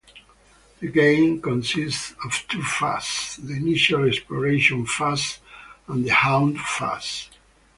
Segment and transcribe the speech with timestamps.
[0.79, 5.37] The game consists of two phases, the initial Exploration phase
[5.87, 7.29] and the Haunt phase.